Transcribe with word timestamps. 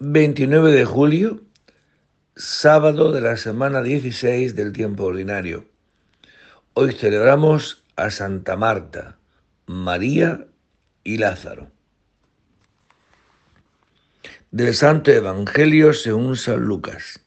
29 0.00 0.70
de 0.70 0.84
julio, 0.84 1.40
sábado 2.36 3.10
de 3.10 3.20
la 3.20 3.36
semana 3.36 3.82
16 3.82 4.54
del 4.54 4.72
tiempo 4.72 5.06
ordinario. 5.06 5.64
Hoy 6.74 6.92
celebramos 6.92 7.82
a 7.96 8.08
Santa 8.10 8.56
Marta, 8.56 9.18
María 9.66 10.46
y 11.02 11.18
Lázaro. 11.18 11.72
Del 14.52 14.72
Santo 14.72 15.10
Evangelio 15.10 15.92
según 15.92 16.36
San 16.36 16.60
Lucas. 16.60 17.18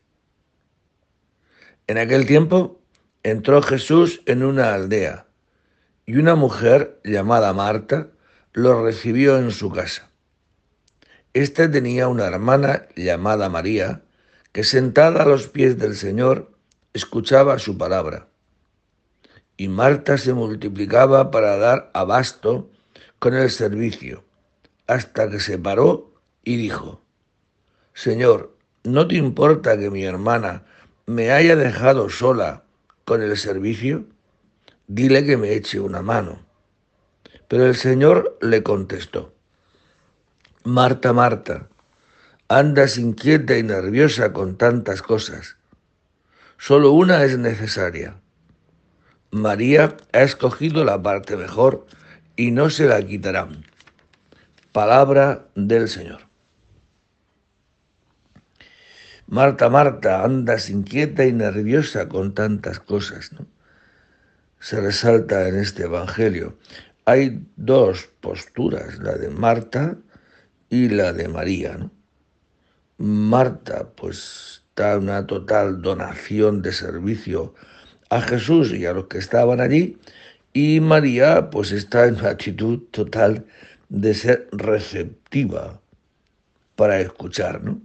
En 1.87 1.97
aquel 1.97 2.25
tiempo 2.25 2.79
entró 3.23 3.61
Jesús 3.61 4.21
en 4.27 4.45
una 4.45 4.73
aldea 4.73 5.25
y 6.05 6.15
una 6.15 6.35
mujer 6.35 7.01
llamada 7.03 7.51
Marta 7.51 8.07
lo 8.53 8.81
recibió 8.85 9.37
en 9.37 9.51
su 9.51 9.69
casa. 9.71 10.10
Esta 11.33 11.71
tenía 11.71 12.09
una 12.09 12.25
hermana 12.25 12.87
llamada 12.95 13.47
María, 13.47 14.01
que 14.51 14.65
sentada 14.65 15.23
a 15.23 15.25
los 15.25 15.47
pies 15.47 15.77
del 15.77 15.95
Señor 15.95 16.51
escuchaba 16.93 17.57
su 17.57 17.77
palabra. 17.77 18.27
Y 19.55 19.69
Marta 19.69 20.17
se 20.17 20.33
multiplicaba 20.33 21.31
para 21.31 21.55
dar 21.55 21.89
abasto 21.93 22.69
con 23.19 23.33
el 23.33 23.49
servicio, 23.49 24.25
hasta 24.87 25.29
que 25.29 25.39
se 25.39 25.57
paró 25.57 26.11
y 26.43 26.57
dijo, 26.57 27.01
Señor, 27.93 28.57
¿no 28.83 29.07
te 29.07 29.15
importa 29.15 29.77
que 29.77 29.89
mi 29.89 30.03
hermana 30.03 30.65
me 31.05 31.31
haya 31.31 31.55
dejado 31.55 32.09
sola 32.09 32.63
con 33.05 33.21
el 33.21 33.37
servicio? 33.37 34.05
Dile 34.87 35.25
que 35.25 35.37
me 35.37 35.53
eche 35.53 35.79
una 35.79 36.01
mano. 36.01 36.45
Pero 37.47 37.67
el 37.67 37.75
Señor 37.75 38.37
le 38.41 38.63
contestó, 38.63 39.33
Marta, 40.63 41.11
Marta, 41.11 41.67
andas 42.47 42.99
inquieta 42.99 43.57
y 43.57 43.63
nerviosa 43.63 44.31
con 44.31 44.57
tantas 44.57 45.01
cosas. 45.01 45.57
Solo 46.59 46.91
una 46.91 47.23
es 47.23 47.35
necesaria. 47.39 48.15
María 49.31 49.97
ha 50.13 50.21
escogido 50.21 50.85
la 50.85 51.01
parte 51.01 51.35
mejor 51.35 51.87
y 52.35 52.51
no 52.51 52.69
se 52.69 52.85
la 52.85 53.01
quitarán. 53.01 53.65
Palabra 54.71 55.47
del 55.55 55.89
Señor. 55.89 56.21
Marta, 59.25 59.67
Marta, 59.67 60.23
andas 60.23 60.69
inquieta 60.69 61.25
y 61.25 61.33
nerviosa 61.33 62.07
con 62.07 62.35
tantas 62.35 62.79
cosas. 62.79 63.31
Se 64.59 64.79
resalta 64.79 65.47
en 65.47 65.55
este 65.55 65.85
Evangelio. 65.85 66.55
Hay 67.05 67.43
dos 67.55 68.11
posturas, 68.19 68.99
la 68.99 69.13
de 69.13 69.29
Marta, 69.29 69.97
y 70.71 70.89
la 70.89 71.13
de 71.13 71.27
María. 71.27 71.77
¿no? 71.77 71.91
Marta, 72.97 73.91
pues 73.95 74.63
da 74.75 74.97
una 74.97 75.27
total 75.27 75.81
donación 75.81 76.63
de 76.63 76.71
servicio 76.71 77.53
a 78.09 78.21
Jesús 78.21 78.71
y 78.73 78.85
a 78.85 78.93
los 78.93 79.05
que 79.07 79.19
estaban 79.19 79.61
allí, 79.61 79.97
y 80.53 80.79
María, 80.79 81.49
pues 81.49 81.71
está 81.71 82.07
en 82.07 82.15
una 82.15 82.29
actitud 82.29 82.79
total 82.91 83.45
de 83.89 84.13
ser 84.13 84.47
receptiva 84.51 85.79
para 86.75 86.99
escuchar, 86.99 87.63
¿no? 87.63 87.81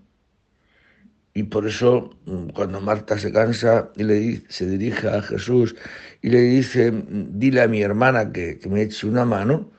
Y 1.35 1.43
por 1.43 1.67
eso, 1.67 2.17
cuando 2.55 2.81
Marta 2.81 3.19
se 3.19 3.31
cansa 3.31 3.91
y 3.95 4.05
le 4.05 4.43
se 4.49 4.67
dirige 4.67 5.09
a 5.09 5.21
Jesús 5.21 5.77
y 6.23 6.31
le 6.31 6.41
dice, 6.41 6.91
dile 7.09 7.61
a 7.63 7.69
mi 7.69 7.83
hermana 7.83 8.33
que, 8.33 8.59
que 8.59 8.69
me 8.71 8.83
eche 8.83 9.07
una 9.07 9.27
mano, 9.27 9.71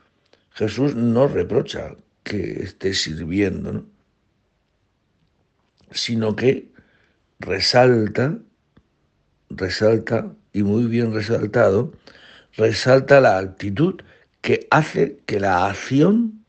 Jesús 0.51 0.95
no 0.95 1.27
reprocha 1.27 1.95
que 2.27 2.63
esté 2.63 2.93
sirviendo, 2.93 3.71
¿no? 3.71 3.85
sino 5.91 6.35
que 6.35 6.69
resalta, 7.39 8.37
resalta, 9.49 10.33
y 10.51 10.63
muy 10.63 10.85
bien 10.85 11.13
resaltado, 11.13 11.93
resalta 12.57 13.21
la 13.21 13.37
actitud 13.37 14.01
que 14.41 14.67
hace 14.71 15.19
que 15.25 15.39
la 15.39 15.67
acción 15.67 16.43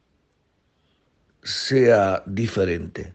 sea 1.44 2.22
diferente. 2.26 3.14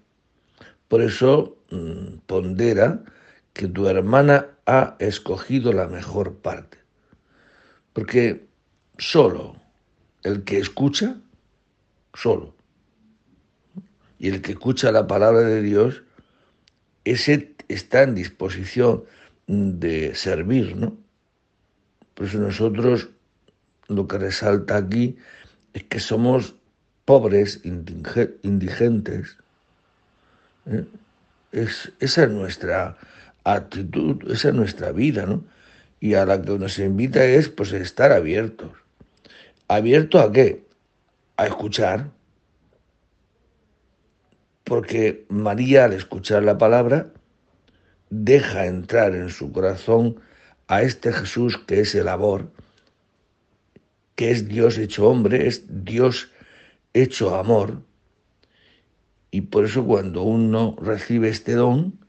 Por 0.87 1.01
eso 1.01 1.57
mmm, 1.69 2.19
pondera 2.27 3.03
que 3.51 3.67
tu 3.67 3.87
hermana 3.87 4.47
ha 4.65 4.95
escogido 4.99 5.73
la 5.73 5.87
mejor 5.87 6.37
parte. 6.37 6.77
Porque 7.91 8.47
solo 8.97 9.57
el 10.23 10.43
que 10.43 10.59
escucha 10.59 11.17
solo. 12.13 12.53
Y 14.19 14.29
el 14.29 14.41
que 14.41 14.53
escucha 14.53 14.91
la 14.91 15.07
palabra 15.07 15.41
de 15.41 15.61
Dios, 15.61 16.03
ese 17.03 17.53
está 17.67 18.03
en 18.03 18.15
disposición 18.15 19.03
de 19.47 20.15
servir, 20.15 20.75
¿no? 20.75 20.97
Por 22.13 22.27
eso 22.27 22.37
nosotros 22.37 23.09
lo 23.87 24.07
que 24.07 24.17
resalta 24.17 24.77
aquí 24.77 25.17
es 25.73 25.83
que 25.83 25.99
somos 25.99 26.55
pobres, 27.05 27.61
indigentes. 27.63 29.37
¿eh? 30.67 30.85
Es, 31.51 31.91
esa 31.99 32.23
es 32.23 32.29
nuestra 32.29 32.97
actitud, 33.43 34.31
esa 34.31 34.49
es 34.49 34.53
nuestra 34.53 34.91
vida, 34.91 35.25
¿no? 35.25 35.43
Y 35.99 36.13
a 36.15 36.25
la 36.25 36.41
que 36.41 36.57
nos 36.57 36.79
invita 36.79 37.23
es 37.23 37.49
pues 37.49 37.71
estar 37.73 38.11
abiertos. 38.11 38.71
¿Abierto 39.67 40.19
a 40.19 40.31
qué? 40.31 40.63
A 41.37 41.45
escuchar, 41.45 42.11
porque 44.63 45.25
María 45.29 45.85
al 45.85 45.93
escuchar 45.93 46.43
la 46.43 46.57
palabra 46.57 47.11
deja 48.09 48.65
entrar 48.65 49.15
en 49.15 49.29
su 49.29 49.51
corazón 49.51 50.19
a 50.67 50.81
este 50.83 51.11
Jesús 51.11 51.57
que 51.67 51.81
es 51.81 51.95
el 51.95 52.07
amor, 52.07 52.51
que 54.15 54.31
es 54.31 54.47
Dios 54.47 54.77
hecho 54.77 55.07
hombre, 55.07 55.47
es 55.47 55.63
Dios 55.67 56.31
hecho 56.93 57.35
amor. 57.35 57.81
Y 59.31 59.41
por 59.41 59.65
eso 59.65 59.83
cuando 59.83 60.21
uno 60.21 60.75
recibe 60.79 61.29
este 61.29 61.53
don, 61.53 61.99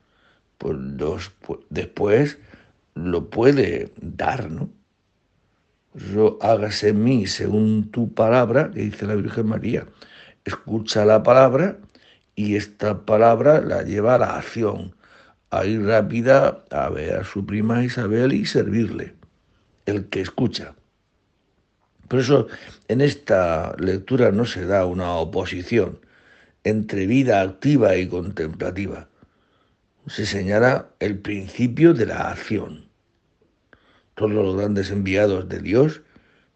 pues 0.59 0.77
después 1.71 2.39
lo 2.95 3.31
puede 3.31 3.93
dar, 4.01 4.51
¿no? 4.51 4.71
Yo 5.95 6.39
hágase 6.43 6.89
en 6.89 7.05
mí 7.05 7.27
según 7.27 7.91
tu 7.93 8.13
palabra, 8.13 8.71
que 8.73 8.81
dice 8.81 9.07
la 9.07 9.15
Virgen 9.15 9.47
María. 9.47 9.87
Escucha 10.45 11.05
la 11.05 11.23
palabra 11.23 11.79
y 12.35 12.57
esta 12.57 13.07
palabra 13.07 13.61
la 13.61 13.83
lleva 13.83 14.17
a 14.17 14.19
la 14.19 14.37
acción, 14.37 14.97
a 15.51 15.65
ir 15.65 15.85
rápida 15.85 16.65
a 16.71 16.91
ver 16.91 17.15
a 17.15 17.25
su 17.25 17.47
prima 17.47 17.85
Isabel 17.85 18.33
y 18.33 18.45
servirle, 18.45 19.15
el 19.87 20.09
que 20.09 20.21
escucha. 20.21 20.75
Por 22.09 22.19
eso 22.19 22.49
en 22.89 23.01
esta 23.01 23.75
lectura 23.79 24.33
no 24.33 24.45
se 24.45 24.67
da 24.67 24.87
una 24.87 25.15
oposición 25.15 26.01
entre 26.65 27.07
vida 27.07 27.41
activa 27.41 27.97
y 27.97 28.09
contemplativa. 28.09 29.09
Se 30.09 30.27
señala 30.27 30.89
el 30.99 31.19
principio 31.19 31.95
de 31.95 32.07
la 32.07 32.31
acción. 32.31 32.89
Todos 34.15 34.33
los 34.33 34.57
grandes 34.57 34.91
enviados 34.91 35.49
de 35.49 35.61
Dios, 35.61 36.03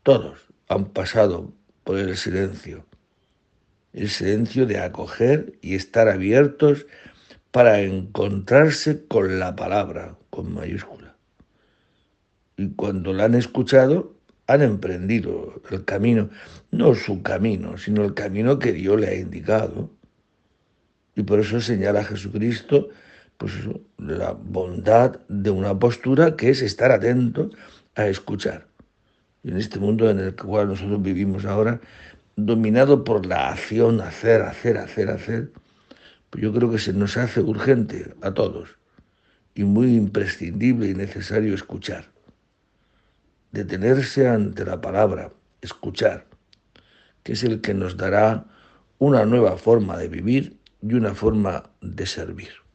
todos 0.02 0.38
han 0.68 0.86
pasado 0.86 1.52
por 1.84 1.98
el 1.98 2.16
silencio. 2.16 2.84
El 3.92 4.08
silencio 4.08 4.66
de 4.66 4.78
acoger 4.78 5.58
y 5.60 5.74
estar 5.74 6.08
abiertos 6.08 6.86
para 7.50 7.80
encontrarse 7.80 9.06
con 9.06 9.38
la 9.38 9.56
palabra, 9.56 10.16
con 10.30 10.52
mayúscula. 10.52 11.16
Y 12.56 12.70
cuando 12.70 13.12
la 13.12 13.24
han 13.24 13.34
escuchado, 13.34 14.14
han 14.46 14.62
emprendido 14.62 15.60
el 15.70 15.84
camino, 15.84 16.30
no 16.70 16.94
su 16.94 17.22
camino, 17.22 17.78
sino 17.78 18.04
el 18.04 18.14
camino 18.14 18.58
que 18.58 18.72
Dios 18.72 19.00
le 19.00 19.08
ha 19.08 19.14
indicado. 19.14 19.90
Y 21.14 21.22
por 21.22 21.40
eso 21.40 21.60
señala 21.60 22.00
a 22.00 22.04
Jesucristo 22.04 22.88
pues 23.38 23.52
la 23.98 24.32
bondad 24.32 25.20
de 25.28 25.50
una 25.50 25.78
postura 25.78 26.36
que 26.36 26.50
es 26.50 26.60
estar 26.60 26.90
atento 26.90 27.50
a 27.94 28.06
escuchar. 28.08 28.66
Y 29.44 29.50
en 29.50 29.56
este 29.56 29.78
mundo 29.78 30.10
en 30.10 30.18
el 30.18 30.34
cual 30.34 30.68
nosotros 30.68 31.00
vivimos 31.00 31.44
ahora, 31.44 31.80
dominado 32.36 33.04
por 33.04 33.24
la 33.24 33.50
acción, 33.50 34.00
hacer, 34.00 34.42
hacer, 34.42 34.76
hacer, 34.76 35.08
hacer, 35.10 35.52
pues 36.30 36.42
yo 36.42 36.52
creo 36.52 36.70
que 36.70 36.78
se 36.78 36.92
nos 36.92 37.16
hace 37.16 37.40
urgente 37.40 38.12
a 38.22 38.34
todos 38.34 38.76
y 39.54 39.64
muy 39.64 39.94
imprescindible 39.94 40.88
y 40.88 40.94
necesario 40.94 41.54
escuchar. 41.54 42.06
Detenerse 43.52 44.28
ante 44.28 44.64
la 44.64 44.80
palabra, 44.80 45.32
escuchar, 45.62 46.26
que 47.22 47.32
es 47.32 47.44
el 47.44 47.60
que 47.60 47.72
nos 47.72 47.96
dará 47.96 48.46
una 48.98 49.24
nueva 49.24 49.56
forma 49.56 49.96
de 49.96 50.08
vivir 50.08 50.58
y 50.82 50.94
una 50.94 51.14
forma 51.14 51.70
de 51.80 52.06
servir. 52.06 52.67